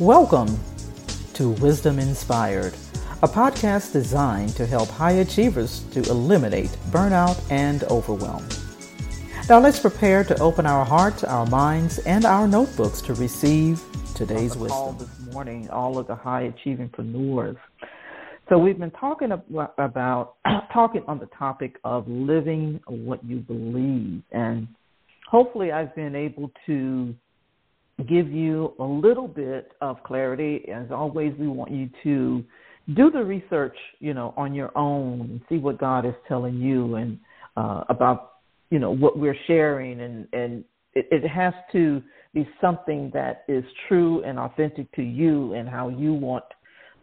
[0.00, 0.58] Welcome
[1.34, 2.72] to Wisdom Inspired,
[3.22, 8.48] a podcast designed to help high achievers to eliminate burnout and overwhelm.
[9.50, 13.82] Now let's prepare to open our hearts, our minds, and our notebooks to receive
[14.14, 14.96] today's wisdom.
[14.96, 17.58] This morning, all of the high achieving preneurs.
[18.48, 19.32] So we've been talking
[19.76, 20.36] about
[20.72, 24.66] talking on the topic of living what you believe, and
[25.26, 27.14] hopefully I've been able to
[28.00, 30.64] give you a little bit of clarity.
[30.72, 32.44] As always, we want you to
[32.94, 36.96] do the research, you know, on your own and see what God is telling you
[36.96, 37.18] and
[37.56, 38.32] uh, about,
[38.70, 40.64] you know, what we're sharing, and and
[40.94, 42.02] it, it has to
[42.34, 46.44] be something that is true and authentic to you and how you want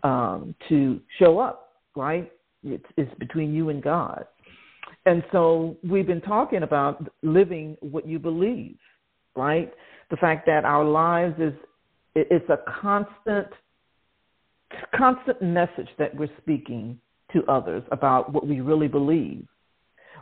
[0.03, 1.63] um, to show up.
[1.95, 2.31] Right?
[2.63, 4.25] It's, it's between you and God.
[5.05, 8.77] And so we've been talking about living what you believe,
[9.35, 9.73] right?
[10.09, 11.53] The fact that our lives is
[12.15, 13.47] it's a constant
[14.95, 16.99] constant message that we're speaking
[17.31, 19.47] to others about what we really believe.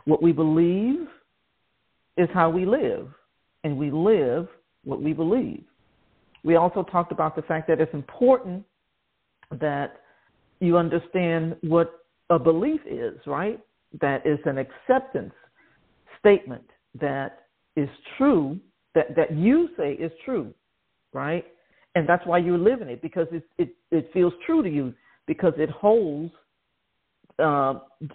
[0.04, 1.06] What we believe
[2.16, 3.08] is how we live,
[3.64, 4.48] and we live
[4.84, 5.64] what we believe.
[6.44, 8.64] We also talked about the fact that it's important
[9.50, 10.00] that
[10.60, 13.60] you understand what a belief is, right?
[14.00, 15.34] That is an acceptance
[16.18, 16.64] statement
[17.00, 18.58] that is true
[18.96, 20.52] that that you say is true,
[21.12, 21.44] right?
[21.94, 24.92] And that's why you're living it because it it it feels true to you
[25.28, 26.32] because it holds
[27.38, 27.74] uh,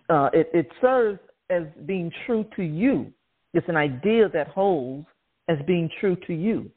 [0.10, 3.14] uh, it it serves as being true to you.
[3.54, 5.06] It's an idea that holds
[5.48, 6.70] as being true to you,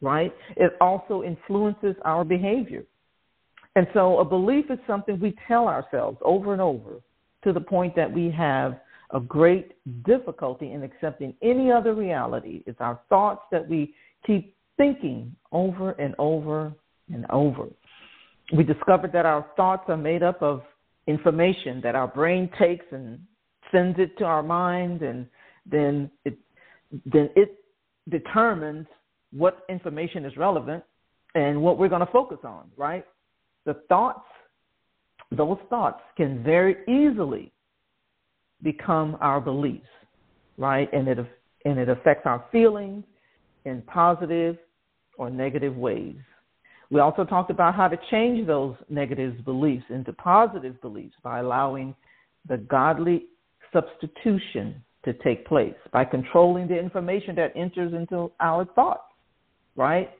[0.00, 0.32] right?
[0.56, 2.84] It also influences our behavior.
[3.76, 7.00] And so a belief is something we tell ourselves over and over
[7.44, 8.80] to the point that we have
[9.12, 9.72] a great
[10.04, 12.62] difficulty in accepting any other reality.
[12.66, 13.94] It's our thoughts that we
[14.26, 16.72] keep thinking over and over
[17.12, 17.66] and over.
[18.56, 20.62] We discovered that our thoughts are made up of
[21.06, 23.18] information that our brain takes and
[23.70, 25.26] sends it to our mind, and
[25.70, 26.36] then it
[27.06, 27.64] then it
[28.08, 28.86] determines
[29.32, 30.84] what information is relevant
[31.34, 32.70] and what we're going to focus on.
[32.76, 33.04] Right?
[33.64, 34.26] The thoughts,
[35.30, 37.52] those thoughts, can very easily
[38.62, 39.86] become our beliefs,
[40.56, 40.92] right?
[40.92, 41.18] And it
[41.64, 43.04] and it affects our feelings
[43.64, 44.56] in positive
[45.16, 46.16] or negative ways.
[46.90, 51.94] We also talked about how to change those negative beliefs into positive beliefs by allowing
[52.48, 53.26] the godly
[53.72, 59.02] substitution to take place, by controlling the information that enters into our thoughts,
[59.74, 60.10] right?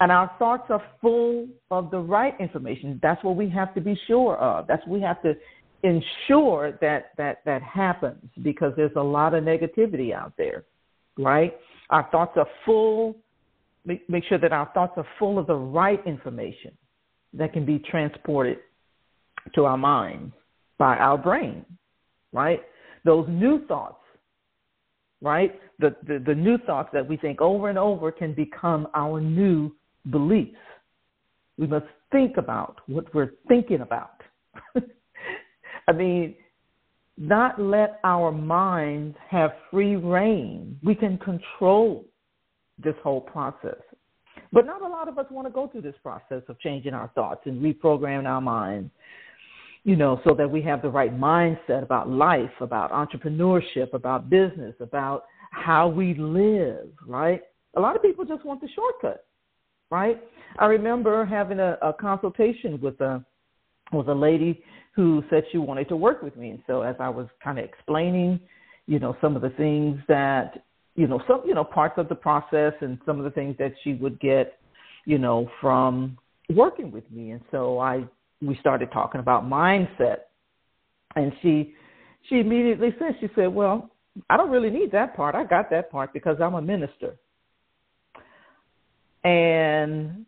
[0.00, 2.98] And our thoughts are full of the right information.
[3.02, 4.66] That's what we have to be sure of.
[4.66, 5.34] That's what we have to
[5.82, 10.64] ensure that that that happens because there's a lot of negativity out there,
[11.18, 11.54] right?
[11.90, 13.16] Our thoughts are full.
[13.84, 16.72] Make, make sure that our thoughts are full of the right information
[17.34, 18.58] that can be transported
[19.54, 20.34] to our minds
[20.78, 21.64] by our brain,
[22.32, 22.60] right?
[23.04, 24.02] Those new thoughts,
[25.20, 25.60] right?
[25.78, 29.72] The, the, the new thoughts that we think over and over can become our new
[30.10, 30.56] beliefs.
[31.58, 34.15] We must think about what we're thinking about.
[35.88, 36.34] I mean,
[37.18, 40.78] not let our minds have free rein.
[40.82, 42.04] We can control
[42.82, 43.80] this whole process.
[44.52, 47.10] But not a lot of us want to go through this process of changing our
[47.14, 48.90] thoughts and reprogramming our minds,
[49.84, 54.74] you know, so that we have the right mindset about life, about entrepreneurship, about business,
[54.80, 57.42] about how we live, right?
[57.76, 59.26] A lot of people just want the shortcut,
[59.90, 60.22] right?
[60.58, 63.24] I remember having a, a consultation with a
[63.92, 64.62] with a lady
[64.94, 66.50] who said she wanted to work with me.
[66.50, 68.40] And so as I was kind of explaining,
[68.86, 70.64] you know, some of the things that,
[70.94, 73.72] you know, some, you know, parts of the process and some of the things that
[73.84, 74.58] she would get,
[75.04, 76.16] you know, from
[76.48, 77.32] working with me.
[77.32, 78.04] And so I,
[78.40, 80.18] we started talking about mindset
[81.14, 81.74] and she,
[82.28, 83.90] she immediately said, she said, well,
[84.30, 85.34] I don't really need that part.
[85.34, 87.16] I got that part because I'm a minister.
[89.24, 90.24] And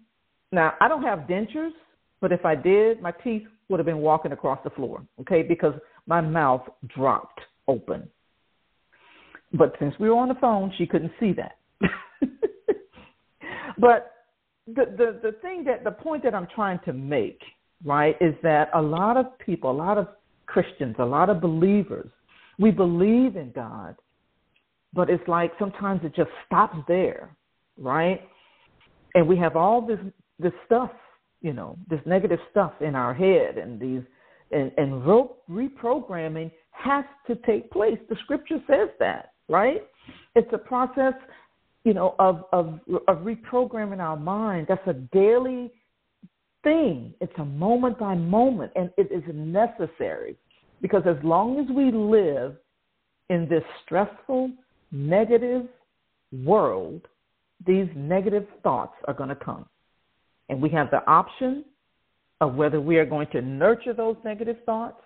[0.52, 1.72] now I don't have dentures,
[2.20, 5.74] but if I did, my teeth would have been walking across the floor, okay, because
[6.06, 8.08] my mouth dropped open.
[9.52, 11.58] But since we were on the phone, she couldn't see that.
[13.78, 14.12] but
[14.66, 17.40] the, the the thing that the point that I'm trying to make,
[17.84, 20.08] right, is that a lot of people, a lot of
[20.46, 22.10] Christians, a lot of believers,
[22.58, 23.94] we believe in God,
[24.92, 27.36] but it's like sometimes it just stops there,
[27.78, 28.20] right?
[29.14, 30.00] And we have all this
[30.38, 30.90] this stuff
[31.40, 34.02] you know this negative stuff in our head and these
[34.50, 35.02] and, and
[35.50, 39.82] reprogramming has to take place the scripture says that right
[40.34, 41.14] it's a process
[41.88, 44.66] you know, of, of, of reprogramming our mind.
[44.68, 45.70] That's a daily
[46.62, 47.14] thing.
[47.20, 50.36] It's a moment by moment, and it is necessary
[50.82, 52.56] because as long as we live
[53.30, 54.50] in this stressful,
[54.92, 55.66] negative
[56.44, 57.08] world,
[57.66, 59.64] these negative thoughts are going to come.
[60.48, 61.64] And we have the option
[62.40, 65.00] of whether we are going to nurture those negative thoughts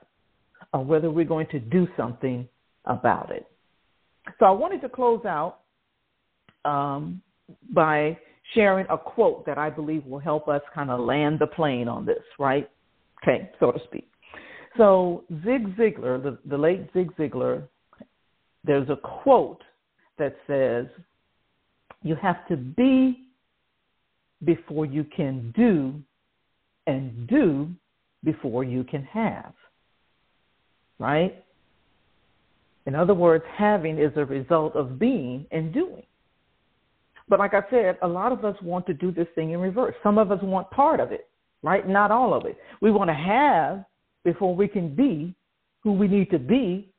[0.72, 2.48] or whether we're going to do something
[2.84, 3.46] about it.
[4.38, 5.60] So I wanted to close out
[6.64, 7.20] um,
[7.74, 8.18] by
[8.54, 12.04] sharing a quote that I believe will help us kind of land the plane on
[12.04, 12.70] this, right?
[13.22, 14.08] Okay, so to speak.
[14.76, 17.64] So Zig Ziglar, the, the late Zig Ziglar,
[18.64, 19.62] there's a quote
[20.18, 20.86] that says,
[22.02, 23.21] You have to be
[24.44, 25.94] before you can do,
[26.86, 27.68] and do
[28.24, 29.52] before you can have.
[30.98, 31.44] Right?
[32.86, 36.02] In other words, having is a result of being and doing.
[37.28, 39.94] But like I said, a lot of us want to do this thing in reverse.
[40.02, 41.28] Some of us want part of it,
[41.62, 41.88] right?
[41.88, 42.56] Not all of it.
[42.80, 43.84] We want to have
[44.24, 45.34] before we can be
[45.82, 46.92] who we need to be,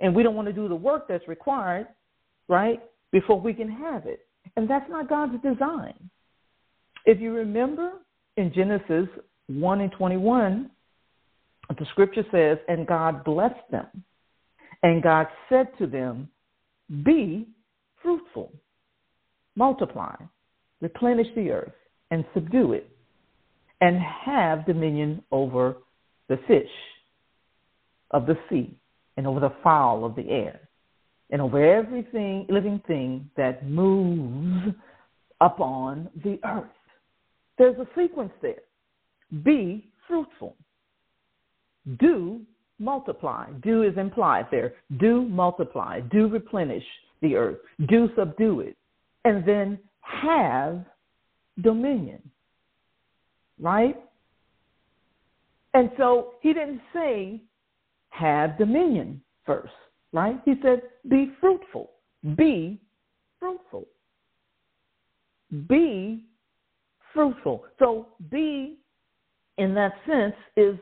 [0.00, 1.88] and we don't want to do the work that's required,
[2.48, 2.80] right,
[3.12, 4.26] before we can have it.
[4.56, 5.94] And that's not God's design.
[7.06, 7.92] If you remember
[8.36, 9.08] in Genesis
[9.46, 10.70] 1 and 21,
[11.78, 13.86] the scripture says, And God blessed them,
[14.82, 16.28] and God said to them,
[17.04, 17.48] Be
[18.02, 18.52] fruitful,
[19.56, 20.14] multiply,
[20.80, 21.72] replenish the earth,
[22.10, 22.90] and subdue it,
[23.80, 25.76] and have dominion over
[26.28, 26.70] the fish
[28.10, 28.76] of the sea,
[29.16, 30.60] and over the fowl of the air,
[31.30, 34.74] and over everything, living thing that moves
[35.40, 36.66] upon the earth.
[37.60, 38.62] There's a sequence there.
[39.44, 40.56] Be fruitful.
[41.98, 42.40] Do
[42.78, 43.50] multiply.
[43.62, 44.72] Do is implied there.
[44.98, 46.00] Do multiply.
[46.00, 46.82] Do replenish
[47.20, 47.58] the earth.
[47.86, 48.78] Do subdue it.
[49.26, 50.86] And then have
[51.60, 52.22] dominion.
[53.60, 53.96] Right?
[55.74, 57.42] And so he didn't say
[58.08, 59.74] have dominion first,
[60.14, 60.40] right?
[60.46, 60.80] He said
[61.10, 61.90] be fruitful.
[62.38, 62.80] Be
[63.38, 63.84] fruitful.
[65.68, 66.24] Be
[67.20, 67.64] fruitful.
[67.78, 68.78] So be
[69.58, 70.76] in that sense is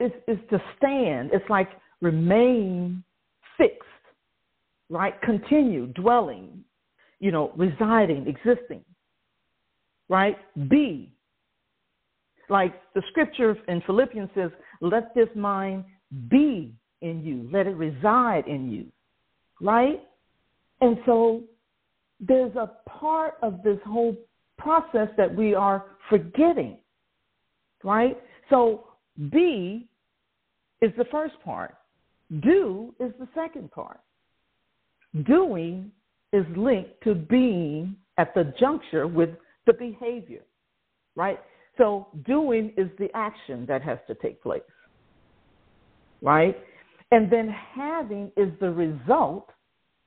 [0.00, 1.30] is is to stand.
[1.32, 1.68] It's like
[2.00, 3.04] remain
[3.56, 3.80] fixed,
[4.90, 5.20] right?
[5.22, 6.64] Continue dwelling,
[7.20, 8.84] you know, residing, existing.
[10.08, 10.36] Right?
[10.68, 11.12] Be
[12.48, 14.50] like the scripture in Philippians says,
[14.80, 15.84] let this mind
[16.28, 18.86] be in you, let it reside in you,
[19.60, 20.02] right?
[20.82, 21.42] And so
[22.20, 24.14] there's a part of this whole
[24.62, 26.78] process that we are forgetting,
[27.84, 28.16] right?
[28.50, 28.84] So
[29.30, 29.88] be
[30.80, 31.74] is the first part,
[32.40, 34.00] do is the second part.
[35.24, 35.90] Doing
[36.32, 39.30] is linked to being at the juncture with
[39.66, 40.42] the behavior,
[41.14, 41.38] right?
[41.78, 44.62] So doing is the action that has to take place,
[46.20, 46.56] right?
[47.10, 49.50] And then having is the result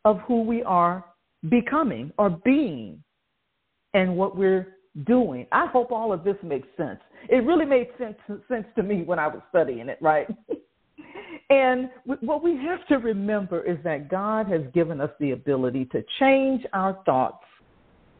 [0.05, 1.05] of who we are
[1.49, 3.03] becoming or being
[3.95, 4.75] and what we're
[5.07, 5.47] doing.
[5.51, 6.99] I hope all of this makes sense.
[7.29, 10.27] It really made sense, sense to me when I was studying it, right?
[11.49, 16.03] and what we have to remember is that God has given us the ability to
[16.19, 17.43] change our thoughts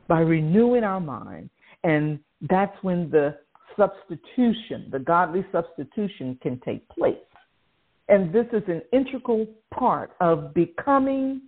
[0.08, 1.50] by renewing our mind
[1.84, 3.36] and that's when the
[3.78, 7.16] substitution, the godly substitution, can take place.
[8.08, 11.42] And this is an integral part of becoming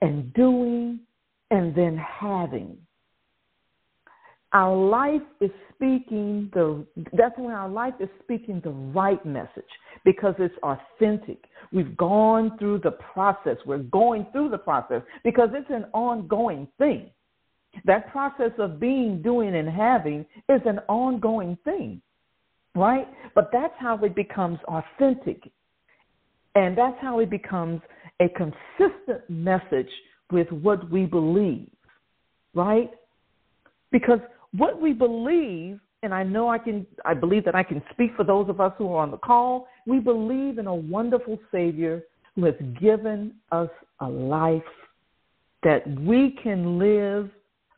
[0.00, 1.00] and doing
[1.50, 2.76] and then having.
[4.56, 9.68] Our life is speaking the that's when our life is speaking the right message
[10.02, 11.44] because it's authentic.
[11.74, 13.58] We've gone through the process.
[13.66, 17.10] We're going through the process because it's an ongoing thing.
[17.84, 22.00] That process of being, doing, and having is an ongoing thing,
[22.74, 23.06] right?
[23.34, 25.52] But that's how it becomes authentic.
[26.54, 27.82] And that's how it becomes
[28.20, 29.90] a consistent message
[30.32, 31.68] with what we believe,
[32.54, 32.90] right?
[33.92, 34.20] Because
[34.56, 38.24] what we believe, and I know I can, I believe that I can speak for
[38.24, 42.02] those of us who are on the call, we believe in a wonderful Savior
[42.34, 43.70] who has given us
[44.00, 44.62] a life
[45.62, 47.30] that we can live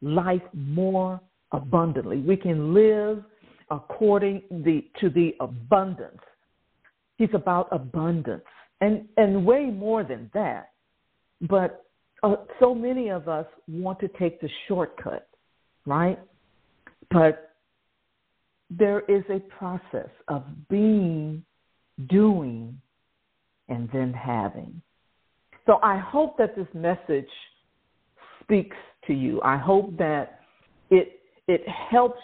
[0.02, 1.20] life more
[1.52, 2.18] abundantly.
[2.18, 3.22] We can live
[3.70, 6.18] according the, to the abundance.
[7.16, 8.44] He's about abundance
[8.80, 10.70] and, and way more than that.
[11.42, 11.84] But
[12.22, 15.28] uh, so many of us want to take the shortcut,
[15.86, 16.18] right?
[17.10, 17.54] But
[18.70, 21.44] there is a process of being,
[22.08, 22.80] doing,
[23.68, 24.80] and then having.
[25.66, 27.28] So I hope that this message
[28.42, 29.40] speaks to you.
[29.42, 30.40] I hope that
[30.90, 32.20] it it helps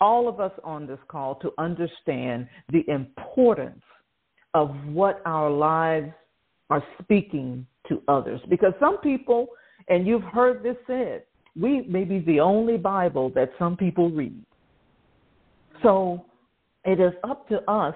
[0.00, 3.82] all of us on this call to understand the importance
[4.54, 6.12] of what our lives
[6.70, 8.40] are speaking to others.
[8.48, 9.48] Because some people,
[9.88, 11.22] and you've heard this said,
[11.60, 14.44] we may be the only Bible that some people read.
[15.82, 16.24] So
[16.84, 17.94] it is up to us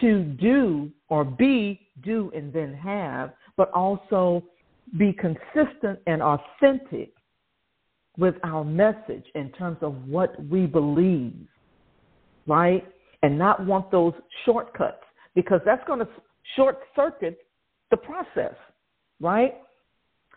[0.00, 4.42] to do or be, do, and then have, but also
[4.98, 7.12] be consistent and authentic
[8.18, 11.46] with our message in terms of what we believe,
[12.46, 12.86] right?
[13.22, 15.02] And not want those shortcuts
[15.34, 16.08] because that's going to
[16.56, 17.38] short circuit
[17.90, 18.54] the process,
[19.20, 19.54] right?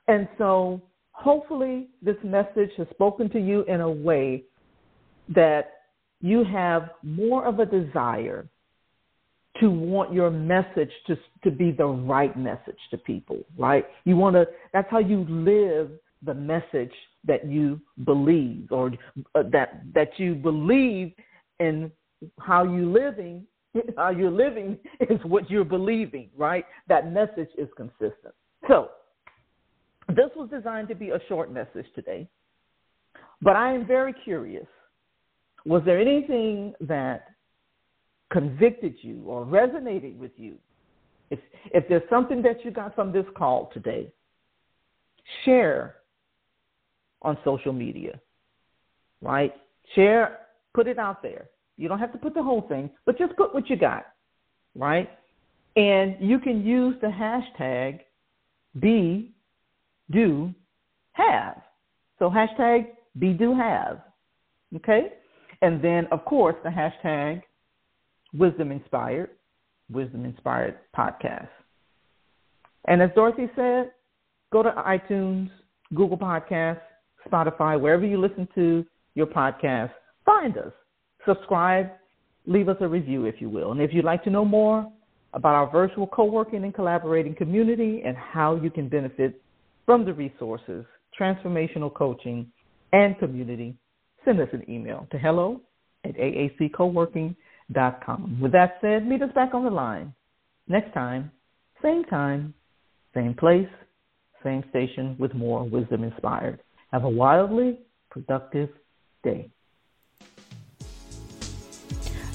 [0.07, 0.81] And so
[1.13, 4.43] hopefully this message has spoken to you in a way
[5.29, 5.71] that
[6.21, 8.47] you have more of a desire
[9.59, 13.85] to want your message to to be the right message to people, right?
[14.03, 15.91] You want to that's how you live
[16.25, 16.93] the message
[17.25, 18.91] that you believe or
[19.35, 21.13] uh, that that you believe
[21.59, 21.91] in
[22.39, 23.45] how you living
[23.97, 24.77] how you're living
[25.09, 26.65] is what you're believing, right?
[26.87, 28.33] That message is consistent.
[28.67, 28.89] So,
[30.15, 32.27] this was designed to be a short message today,
[33.41, 34.67] but I am very curious.
[35.65, 37.27] Was there anything that
[38.31, 40.55] convicted you or resonated with you?
[41.29, 44.11] If, if there's something that you got from this call today,
[45.45, 45.95] share
[47.21, 48.19] on social media,
[49.21, 49.53] right?
[49.95, 50.39] Share,
[50.73, 51.47] put it out there.
[51.77, 54.05] You don't have to put the whole thing, but just put what you got,
[54.75, 55.09] right?
[55.75, 58.01] And you can use the hashtag
[58.79, 59.31] be,
[60.11, 60.53] do,
[61.13, 61.61] have.
[62.19, 64.01] So hashtag be, do, have.
[64.75, 65.13] Okay?
[65.61, 67.41] And then, of course, the hashtag
[68.33, 69.29] wisdom inspired,
[69.91, 71.47] wisdom inspired podcast.
[72.85, 73.91] And as Dorothy said,
[74.51, 75.49] go to iTunes,
[75.93, 76.81] Google Podcasts,
[77.27, 79.91] Spotify, wherever you listen to your podcast,
[80.25, 80.73] find us
[81.25, 81.89] subscribe,
[82.45, 83.71] leave us a review if you will.
[83.71, 84.91] And if you'd like to know more
[85.33, 89.41] about our virtual co-working and collaborating community and how you can benefit
[89.85, 90.85] from the resources,
[91.19, 92.51] transformational coaching,
[92.91, 93.75] and community,
[94.25, 95.61] send us an email to hello
[96.05, 98.39] at aaccoworking.com.
[98.41, 100.13] With that said, meet us back on the line
[100.67, 101.31] next time,
[101.81, 102.53] same time,
[103.13, 103.67] same place,
[104.43, 106.59] same station with more wisdom inspired.
[106.91, 108.69] Have a wildly productive
[109.23, 109.49] day.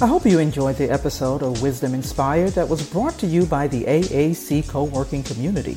[0.00, 3.66] I hope you enjoyed the episode of Wisdom Inspired that was brought to you by
[3.66, 5.76] the AAC Co-working Community,